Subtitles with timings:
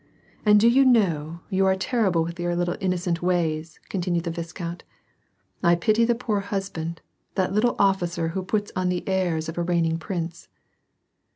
[0.47, 4.31] "And do you know, you are terrible with your little inno cent ways," continued the
[4.31, 4.83] viscount."
[5.63, 7.01] I pity the poor hus band,—
[7.35, 10.47] that little officer who puts on the airs of a reigning prince."